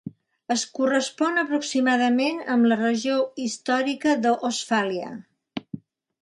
Es 0.53 0.61
correspon 0.77 1.35
aproximadament 1.41 2.41
amb 2.55 2.69
la 2.71 2.79
regió 2.81 3.19
històrica 3.45 4.17
de 4.25 4.33
Ostfàlia. 4.51 5.13